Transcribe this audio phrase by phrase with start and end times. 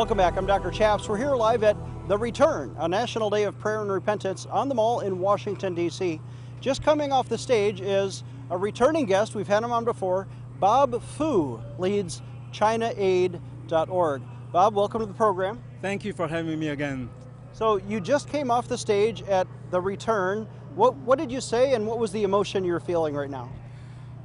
[0.00, 0.38] Welcome back.
[0.38, 0.70] I'm Dr.
[0.70, 1.10] Chaps.
[1.10, 1.76] We're here live at
[2.08, 6.22] The Return, a national day of prayer and repentance on the mall in Washington, D.C.
[6.58, 9.34] Just coming off the stage is a returning guest.
[9.34, 10.26] We've had him on before.
[10.58, 14.22] Bob Fu leads ChinaAid.org.
[14.50, 15.62] Bob, welcome to the program.
[15.82, 17.10] Thank you for having me again.
[17.52, 20.48] So you just came off the stage at The Return.
[20.76, 23.52] What, what did you say and what was the emotion you're feeling right now?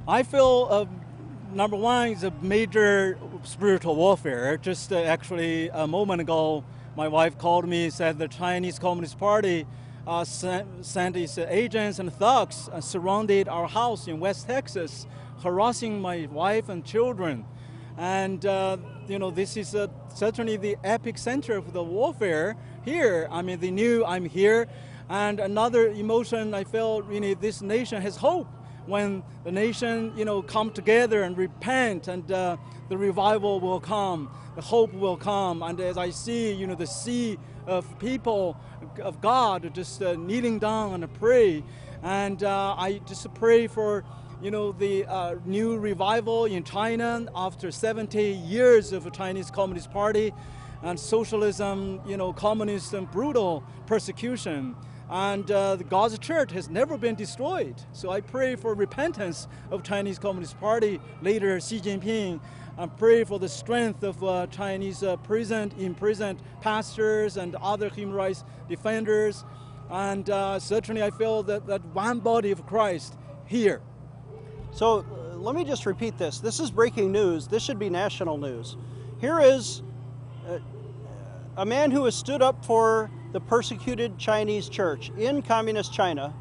[0.08, 0.86] I feel uh,
[1.52, 4.56] number one is a major spiritual warfare.
[4.56, 6.64] Just uh, actually a moment ago,
[6.96, 9.66] my wife called me and said the Chinese Communist Party
[10.06, 15.06] uh, sent, sent, its agents and thugs uh, surrounded our house in West Texas,
[15.42, 17.44] harassing my wife and children.
[17.96, 18.78] And uh,
[19.08, 23.28] you know, this is uh, certainly the epic center of the warfare here.
[23.30, 24.66] I mean, they knew I'm here.
[25.08, 28.48] And another emotion I felt, you know, this nation has hope
[28.86, 32.56] when the nation, you know, come together and repent and uh,
[32.88, 35.62] the revival will come, the hope will come.
[35.62, 38.56] And as I see, you know, the sea of people
[39.02, 41.62] of God just uh, kneeling down and pray.
[42.02, 44.04] And uh, I just pray for,
[44.40, 50.32] you know, the uh, new revival in China after 70 years of Chinese Communist Party
[50.82, 54.76] and socialism, you know, communism, brutal persecution.
[55.08, 57.76] And uh, God's church has never been destroyed.
[57.92, 62.40] So I pray for repentance of Chinese Communist Party leader Xi Jinping.
[62.78, 68.14] I pray for the strength of uh, Chinese uh, imprisoned, imprisoned pastors and other human
[68.14, 69.44] rights defenders.
[69.90, 73.16] And uh, certainly I feel that, that one body of Christ
[73.46, 73.80] here.
[74.72, 76.40] So uh, let me just repeat this.
[76.40, 77.46] This is breaking news.
[77.46, 78.76] This should be national news.
[79.20, 79.82] Here is
[80.46, 80.58] uh,
[81.56, 86.32] a man who has stood up for the persecuted Chinese church in communist China,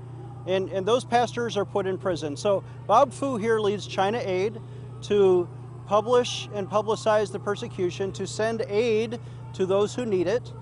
[0.47, 2.37] and, and those pastors are put in prison.
[2.37, 4.61] So Bob Fu here leads China Aid
[5.01, 5.45] to
[5.87, 9.19] publish and publicize the persecution, to send aid
[9.55, 10.53] to those who need it.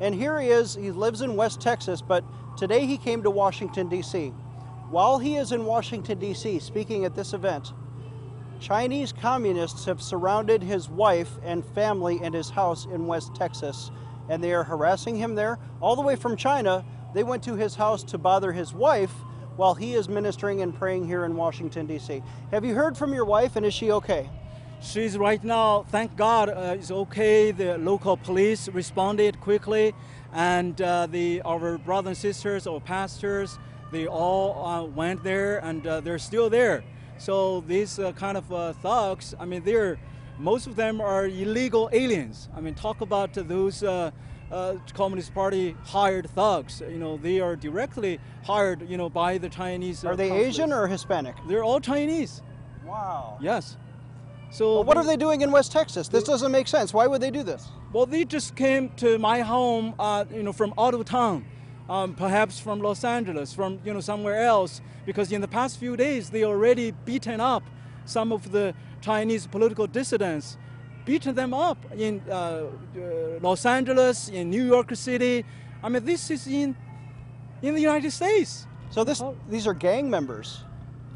[0.00, 2.24] And here he is, he lives in West Texas, but
[2.56, 4.28] today he came to Washington, D.C.
[4.88, 7.74] While he is in Washington, D.C., speaking at this event,
[8.58, 13.90] Chinese communists have surrounded his wife and family and his house in West Texas,
[14.28, 15.58] and they are harassing him there.
[15.80, 19.12] All the way from China, they went to his house to bother his wife
[19.56, 22.22] while he is ministering and praying here in Washington, D.C.
[22.50, 24.28] Have you heard from your wife, and is she okay?
[24.80, 27.52] She's right now, thank God, uh, is okay.
[27.52, 29.94] The local police responded quickly,
[30.32, 33.58] and uh, the our brothers and sisters, our pastors,
[33.92, 36.84] they all uh, went there, and uh, they're still there.
[37.16, 39.98] So these uh, kind of uh, thugs, I mean, they're
[40.38, 42.48] most of them are illegal aliens.
[42.56, 44.10] I mean, talk about those uh,
[44.50, 46.80] uh, Communist Party hired thugs.
[46.80, 50.04] You know, they are directly hired, you know, by the Chinese.
[50.04, 50.58] Are they consulates.
[50.58, 51.34] Asian or Hispanic?
[51.48, 52.42] They're all Chinese.
[52.84, 53.38] Wow.
[53.40, 53.76] Yes.
[54.50, 56.08] So Well, what are they doing in West Texas?
[56.08, 56.94] This doesn't make sense.
[56.94, 57.68] Why would they do this?
[57.92, 61.44] Well, they just came to my home, uh, you know, from out of town,
[61.88, 65.96] um, perhaps from Los Angeles, from you know somewhere else, because in the past few
[65.96, 67.64] days they already beaten up
[68.04, 68.74] some of the
[69.08, 70.56] Chinese political dissidents,
[71.04, 72.66] beaten them up in uh, uh,
[73.42, 75.44] Los Angeles, in New York City.
[75.82, 76.74] I mean, this is in
[77.62, 78.66] in the United States.
[78.90, 79.34] So this, Oh.
[79.48, 80.64] these are gang members.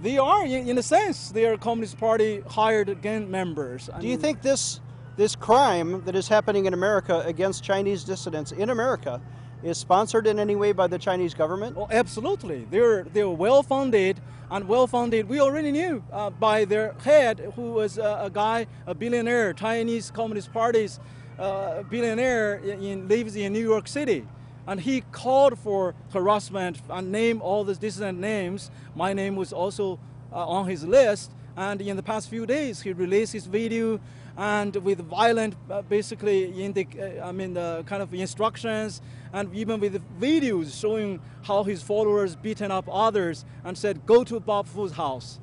[0.03, 3.91] They are, in, in a sense, they are Communist Party hired gang members.
[3.93, 4.81] I Do you mean, think this
[5.17, 9.21] this crime that is happening in America against Chinese dissidents in America
[9.63, 11.77] is sponsored in any way by the Chinese government?
[11.79, 12.67] Oh, absolutely.
[12.71, 14.21] They're they're well funded
[14.51, 15.29] and well funded.
[15.29, 20.11] We already knew uh, by their head, who was uh, a guy, a billionaire, Chinese
[20.11, 21.01] Communist Party's
[21.39, 24.27] uh, billionaire, in, lives in New York City,
[24.67, 28.71] and he called for harassment and named all the dissident names.
[28.95, 29.99] My name was also
[30.33, 31.33] on his list.
[31.57, 34.01] And in the past few days, he released his video
[34.39, 39.03] and with violent, uh, basically, uh, I mean, uh, kind of instructions,
[39.33, 44.39] and even with videos showing how his followers beaten up others, and said, "Go to
[44.39, 45.41] Bob Fu's house."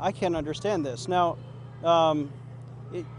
[0.00, 1.06] I can't understand this.
[1.06, 1.36] Now,
[1.84, 2.32] um,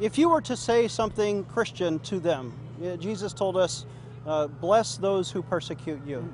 [0.01, 2.53] if you were to say something Christian to them,
[2.83, 3.85] uh, Jesus told us,
[4.27, 6.27] uh, bless those who persecute you.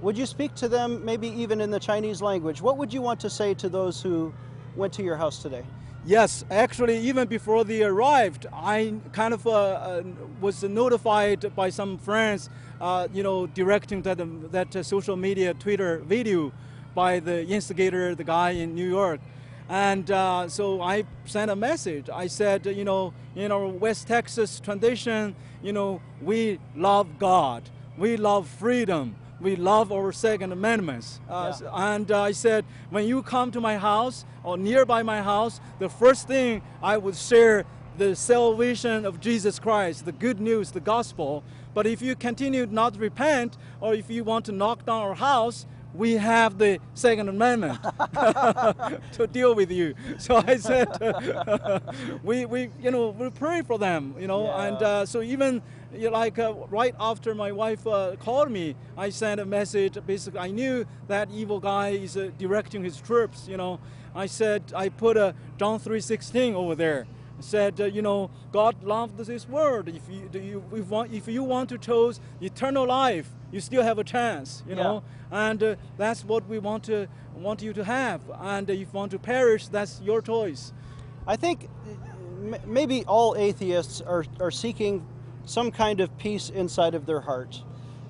[0.00, 2.62] Would you speak to them maybe even in the Chinese language?
[2.62, 4.32] What would you want to say to those who
[4.76, 5.64] went to your house today?
[6.06, 10.02] Yes, actually, even before they arrived, I kind of uh, uh,
[10.40, 12.48] was notified by some friends,
[12.80, 14.18] uh, you know, directing that
[14.52, 16.52] that uh, social media Twitter video
[16.94, 19.20] by the instigator, the guy in New York,
[19.68, 22.08] and uh, so I sent a message.
[22.08, 27.68] I said, you know, in our West Texas tradition, you know, we love God,
[27.98, 31.20] we love freedom, we love our Second Amendments.
[31.28, 31.94] Uh, Yeah.
[31.94, 35.88] And uh, I said, when you come to my house or nearby my house, the
[35.88, 37.64] first thing I would share
[37.96, 41.42] the salvation of Jesus Christ, the good news, the gospel.
[41.74, 45.14] But if you continue not to repent, or if you want to knock down our
[45.14, 47.78] house, we have the Second Amendment
[49.12, 49.94] to deal with you.
[50.18, 50.88] So I said,
[52.22, 54.64] we, we, you know, we pray for them, you know, Yeah.
[54.64, 55.62] and uh, so even
[55.94, 59.96] you know, like uh, right after my wife uh, called me, I sent a message.
[60.06, 63.48] Basically, I knew that evil guy is uh, directing his troops.
[63.48, 63.80] You know,
[64.14, 67.06] I said I put a John three sixteen over there.
[67.40, 69.88] Said, uh, you know, God loved this world.
[69.88, 73.82] If you, do you if, want, if you want to choose eternal life, you still
[73.82, 74.62] have a chance.
[74.68, 74.82] You Yeah.
[74.82, 77.06] know, and uh, that's what we want to
[77.36, 78.20] want you to have.
[78.40, 80.72] And if you want to perish, that's your choice.
[81.26, 81.68] I think
[82.42, 85.06] m- maybe all atheists are, are seeking
[85.44, 87.62] some kind of peace inside of their heart,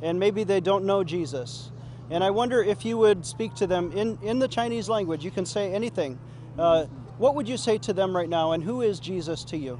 [0.02, 1.70] and maybe they don't know Jesus.
[2.10, 5.22] And I wonder if you would speak to them in, in the Chinese language.
[5.24, 6.18] You can say anything.
[6.58, 6.86] Uh,
[7.18, 9.78] what would you say to them right now, and who is Jesus to you?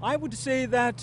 [0.00, 1.02] I would say that，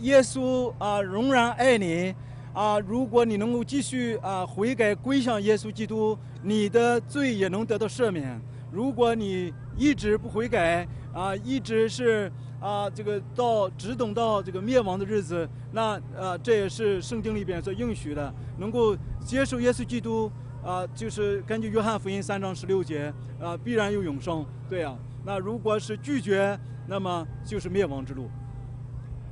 [0.00, 2.14] 耶稣啊仍然爱你
[2.54, 2.78] 啊。
[2.78, 8.40] 如果你能够继续啊悔改归向耶稣基督，你的罪也能得到赦免。
[8.70, 12.30] 如果你一直不悔改啊，一直是
[12.60, 20.30] 啊这个到只等到这个灭亡的日子，那呃这也是圣经里边所应许的，能够接受耶稣基督
[20.67, 24.45] 啊，就是根据约翰福音三章十六节啊，必然有永生。
[24.69, 26.57] 对啊，那如果是拒绝，
[26.87, 28.29] 那么就是灭亡之路。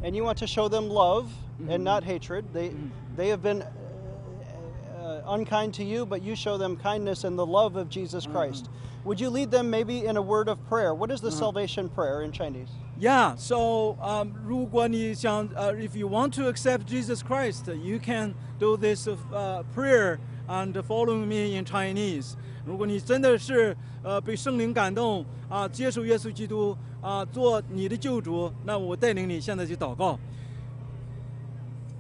[0.03, 1.25] And you want to show them love
[1.69, 2.45] and not hatred.
[2.53, 2.71] They,
[3.15, 7.45] they have been uh, uh, unkind to you, but you show them kindness and the
[7.45, 8.69] love of Jesus Christ.
[9.03, 10.94] Would you lead them maybe in a word of prayer?
[10.94, 12.69] What is the salvation prayer in Chinese?
[12.98, 19.62] Yeah, so um, 如果你想呃、if you want to accept Jesus Christ, you can do this uh,
[19.75, 22.37] prayer and follow me in Chinese.
[22.64, 30.19] 如果你真的是呃被圣灵感动啊、接受耶稣基督啊、做你的救主，那我带领你现在去祷告。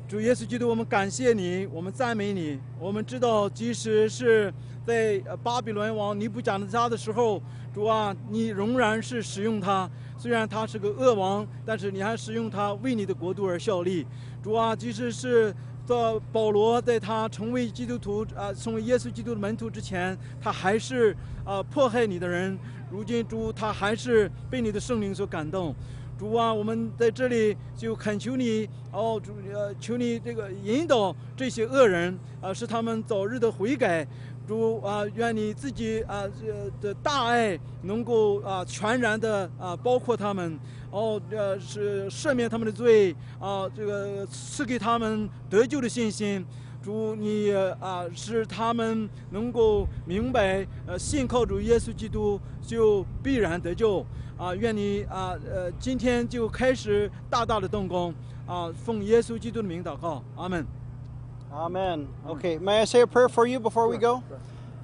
[0.08, 2.58] 主耶稣基督，我们感谢你，我们赞美你。
[2.80, 4.50] 我们知道，即使是
[4.86, 7.42] 在呃巴比伦王尼布甲尼撒的时候，
[7.74, 9.90] 主啊，你仍然是使用他。
[10.16, 14.06] 虽然他是个恶王，但是你还使用他为你的国度而效力。
[14.42, 15.52] 主啊，即使是
[15.84, 15.94] 在
[16.32, 22.56] 保罗在他成为基督徒啊、成为耶稣基督的门徒之前，他还是啊、迫害你的人。
[22.88, 25.74] 如今主他还是被你的圣灵所感动。
[26.18, 34.06] 主啊，我们在这里就恳求你，哦，主呃，求你这个引导这些恶人，啊，使他们早日的悔改。
[34.46, 40.58] 主啊，愿你自己啊这的大爱能够啊全然的啊包括他们，
[40.90, 46.46] 哦，呃是赦免他们的罪啊，这个赐给他们得救的信心。
[46.82, 54.06] 主你啊，使他们能够明白，呃，信靠主耶稣基督就必然得救
[54.38, 54.54] 啊！
[54.54, 58.14] 愿你啊，呃，今天就开始大大的动工
[58.46, 58.72] 啊！
[58.84, 60.64] 奉耶稣基督的名祷告，阿门。
[61.56, 62.06] Amen.
[62.26, 64.22] Okay, may I say a prayer for you before we go?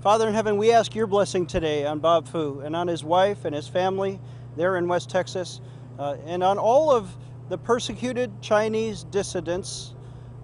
[0.01, 3.45] Father in heaven, we ask your blessing today on Bob Fu and on his wife
[3.45, 4.19] and his family
[4.57, 5.61] there in West Texas,
[5.99, 7.15] uh, and on all of
[7.51, 9.93] the persecuted Chinese dissidents,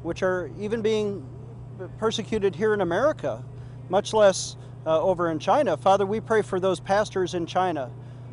[0.02, 1.26] which are even being
[1.96, 3.42] persecuted here in America,
[3.88, 5.78] much less uh, over in China.
[5.78, 7.90] Father, we pray for those pastors in China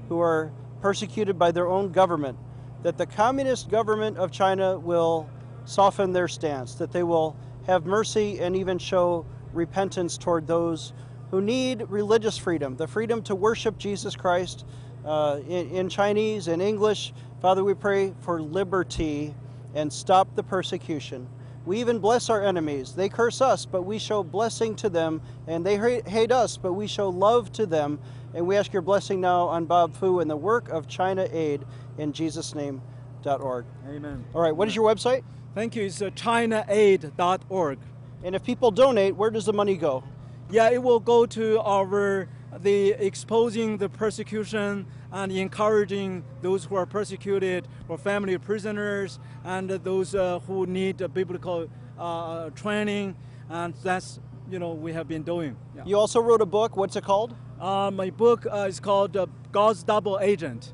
[0.09, 0.51] who are
[0.81, 2.37] persecuted by their own government,
[2.83, 5.29] that the communist government of China will
[5.63, 10.93] soften their stance, that they will have mercy and even show repentance toward those
[11.31, 14.65] who need religious freedom, the freedom to worship Jesus Christ
[15.03, 17.13] uh, in, in Chinese and English.
[17.41, 19.35] Father, we pray for liberty
[19.73, 21.27] and stop the persecution.
[21.65, 22.93] We even bless our enemies.
[22.93, 26.85] They curse us, but we show blessing to them, and they hate, us, but we
[26.85, 27.99] show love to them.
[28.35, 31.65] And we ask your blessing now on Bob Fu and the work of China Aid
[31.97, 33.65] in Jesus' name.org.
[33.87, 34.23] Amen.
[34.33, 35.23] All right, what is your website?
[35.55, 35.85] Thank you.
[35.85, 37.79] It's uh, ChinaAid.org.
[38.25, 40.03] And if people donate, where does the money go?
[40.51, 42.27] Yeah, it will go to our
[42.59, 50.13] the exposing the persecution and encouraging those who are persecuted or family prisoners and those
[50.13, 53.15] uh, who need biblical uh, training,
[53.49, 54.19] and that's
[54.51, 55.55] you know we have been doing.
[55.73, 55.83] Yeah.
[55.85, 56.75] You also wrote a book.
[56.75, 57.33] What's it called?
[57.61, 60.73] Uh, my book uh, is called uh, God's Double Agent.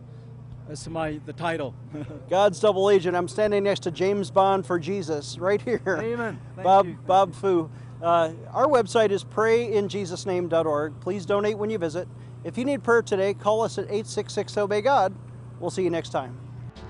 [0.68, 1.74] That's my the title.
[2.30, 3.16] God's Double Agent.
[3.16, 5.82] I'm standing next to James Bond for Jesus right here.
[5.88, 6.40] Amen.
[6.56, 6.98] Thank Bob you.
[7.06, 7.70] Bob Fu.
[8.02, 11.00] Uh, our website is prayinjesusname.org.
[11.02, 12.08] Please donate when you visit.
[12.44, 15.14] If you need prayer today, call us at 866 Obey God.
[15.60, 16.36] We'll see you next time.